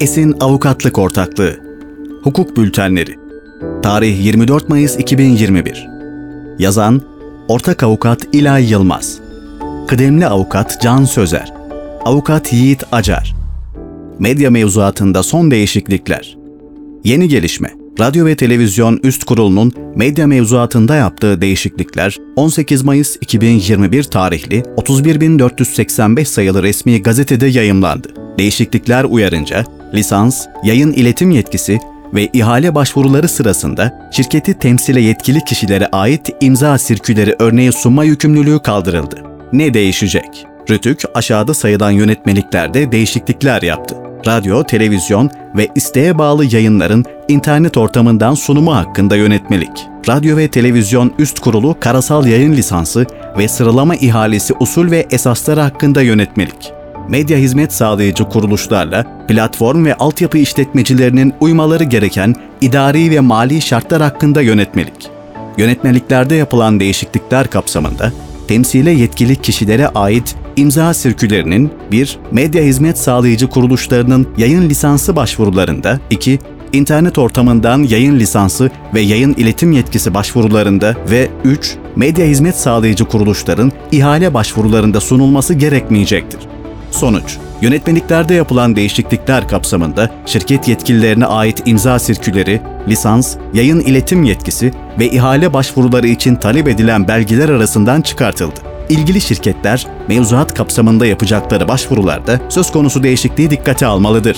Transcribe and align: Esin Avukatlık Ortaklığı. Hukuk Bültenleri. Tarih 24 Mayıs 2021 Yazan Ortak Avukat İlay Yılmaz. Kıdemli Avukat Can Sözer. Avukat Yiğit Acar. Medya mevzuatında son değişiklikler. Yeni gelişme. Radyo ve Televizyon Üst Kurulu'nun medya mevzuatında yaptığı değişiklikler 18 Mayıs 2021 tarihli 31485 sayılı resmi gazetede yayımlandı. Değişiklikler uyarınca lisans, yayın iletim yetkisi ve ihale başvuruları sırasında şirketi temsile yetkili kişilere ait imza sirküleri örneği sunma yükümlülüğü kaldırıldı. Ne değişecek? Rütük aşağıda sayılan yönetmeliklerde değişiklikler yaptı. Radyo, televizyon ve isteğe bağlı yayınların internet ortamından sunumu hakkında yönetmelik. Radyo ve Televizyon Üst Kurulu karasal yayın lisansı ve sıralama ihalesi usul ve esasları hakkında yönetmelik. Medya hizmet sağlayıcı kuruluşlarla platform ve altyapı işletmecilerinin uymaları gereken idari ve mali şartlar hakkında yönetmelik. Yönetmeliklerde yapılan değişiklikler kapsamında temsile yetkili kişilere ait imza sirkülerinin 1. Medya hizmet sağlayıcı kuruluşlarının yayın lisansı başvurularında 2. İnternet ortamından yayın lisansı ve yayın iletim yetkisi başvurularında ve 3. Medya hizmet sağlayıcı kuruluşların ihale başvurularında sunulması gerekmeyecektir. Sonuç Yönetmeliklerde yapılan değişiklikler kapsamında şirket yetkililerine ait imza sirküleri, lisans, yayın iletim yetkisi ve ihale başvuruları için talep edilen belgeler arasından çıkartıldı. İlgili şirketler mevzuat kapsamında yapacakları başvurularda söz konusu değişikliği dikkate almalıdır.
Esin 0.00 0.36
Avukatlık 0.40 0.98
Ortaklığı. 0.98 1.60
Hukuk 2.22 2.56
Bültenleri. 2.56 3.18
Tarih 3.82 4.24
24 4.24 4.68
Mayıs 4.68 4.96
2021 4.98 5.88
Yazan 6.58 7.02
Ortak 7.48 7.82
Avukat 7.82 8.26
İlay 8.32 8.70
Yılmaz. 8.70 9.18
Kıdemli 9.88 10.26
Avukat 10.26 10.82
Can 10.82 11.04
Sözer. 11.04 11.52
Avukat 12.04 12.52
Yiğit 12.52 12.84
Acar. 12.92 13.34
Medya 14.18 14.50
mevzuatında 14.50 15.22
son 15.22 15.50
değişiklikler. 15.50 16.36
Yeni 17.04 17.28
gelişme. 17.28 17.70
Radyo 18.00 18.26
ve 18.26 18.36
Televizyon 18.36 19.00
Üst 19.02 19.24
Kurulu'nun 19.24 19.72
medya 19.96 20.26
mevzuatında 20.26 20.96
yaptığı 20.96 21.40
değişiklikler 21.40 22.16
18 22.36 22.82
Mayıs 22.82 23.16
2021 23.20 24.02
tarihli 24.02 24.62
31485 24.76 26.28
sayılı 26.28 26.62
resmi 26.62 27.02
gazetede 27.02 27.46
yayımlandı. 27.46 28.08
Değişiklikler 28.38 29.04
uyarınca 29.04 29.64
lisans, 29.94 30.46
yayın 30.64 30.92
iletim 30.92 31.30
yetkisi 31.30 31.78
ve 32.14 32.28
ihale 32.32 32.74
başvuruları 32.74 33.28
sırasında 33.28 34.08
şirketi 34.10 34.54
temsile 34.58 35.00
yetkili 35.00 35.44
kişilere 35.44 35.86
ait 35.86 36.30
imza 36.40 36.78
sirküleri 36.78 37.36
örneği 37.38 37.72
sunma 37.72 38.04
yükümlülüğü 38.04 38.58
kaldırıldı. 38.58 39.16
Ne 39.52 39.74
değişecek? 39.74 40.46
Rütük 40.70 41.02
aşağıda 41.14 41.54
sayılan 41.54 41.90
yönetmeliklerde 41.90 42.92
değişiklikler 42.92 43.62
yaptı. 43.62 43.96
Radyo, 44.26 44.64
televizyon 44.64 45.30
ve 45.56 45.68
isteğe 45.74 46.18
bağlı 46.18 46.44
yayınların 46.54 47.04
internet 47.28 47.76
ortamından 47.76 48.34
sunumu 48.34 48.74
hakkında 48.74 49.16
yönetmelik. 49.16 49.86
Radyo 50.08 50.36
ve 50.36 50.48
Televizyon 50.48 51.12
Üst 51.18 51.40
Kurulu 51.40 51.76
karasal 51.80 52.26
yayın 52.26 52.52
lisansı 52.52 53.06
ve 53.38 53.48
sıralama 53.48 53.96
ihalesi 53.96 54.54
usul 54.60 54.90
ve 54.90 55.06
esasları 55.10 55.60
hakkında 55.60 56.02
yönetmelik. 56.02 56.77
Medya 57.08 57.38
hizmet 57.38 57.72
sağlayıcı 57.72 58.24
kuruluşlarla 58.24 59.26
platform 59.28 59.84
ve 59.84 59.94
altyapı 59.94 60.38
işletmecilerinin 60.38 61.34
uymaları 61.40 61.84
gereken 61.84 62.34
idari 62.60 63.10
ve 63.10 63.20
mali 63.20 63.60
şartlar 63.60 64.02
hakkında 64.02 64.42
yönetmelik. 64.42 65.10
Yönetmeliklerde 65.56 66.34
yapılan 66.34 66.80
değişiklikler 66.80 67.50
kapsamında 67.50 68.12
temsile 68.48 68.90
yetkili 68.90 69.36
kişilere 69.36 69.88
ait 69.88 70.36
imza 70.56 70.94
sirkülerinin 70.94 71.70
1. 71.92 72.18
Medya 72.32 72.62
hizmet 72.62 72.98
sağlayıcı 72.98 73.46
kuruluşlarının 73.46 74.28
yayın 74.36 74.70
lisansı 74.70 75.16
başvurularında 75.16 76.00
2. 76.10 76.38
İnternet 76.72 77.18
ortamından 77.18 77.82
yayın 77.82 78.18
lisansı 78.18 78.70
ve 78.94 79.00
yayın 79.00 79.34
iletim 79.34 79.72
yetkisi 79.72 80.14
başvurularında 80.14 80.94
ve 81.10 81.28
3. 81.44 81.76
Medya 81.96 82.26
hizmet 82.26 82.56
sağlayıcı 82.56 83.04
kuruluşların 83.04 83.72
ihale 83.92 84.34
başvurularında 84.34 85.00
sunulması 85.00 85.54
gerekmeyecektir. 85.54 86.57
Sonuç 86.90 87.38
Yönetmeliklerde 87.62 88.34
yapılan 88.34 88.76
değişiklikler 88.76 89.48
kapsamında 89.48 90.10
şirket 90.26 90.68
yetkililerine 90.68 91.26
ait 91.26 91.62
imza 91.66 91.98
sirküleri, 91.98 92.60
lisans, 92.88 93.36
yayın 93.54 93.80
iletim 93.80 94.24
yetkisi 94.24 94.72
ve 94.98 95.10
ihale 95.10 95.52
başvuruları 95.52 96.06
için 96.06 96.36
talep 96.36 96.68
edilen 96.68 97.08
belgeler 97.08 97.48
arasından 97.48 98.02
çıkartıldı. 98.02 98.60
İlgili 98.88 99.20
şirketler 99.20 99.86
mevzuat 100.08 100.54
kapsamında 100.54 101.06
yapacakları 101.06 101.68
başvurularda 101.68 102.40
söz 102.48 102.72
konusu 102.72 103.02
değişikliği 103.02 103.50
dikkate 103.50 103.86
almalıdır. 103.86 104.36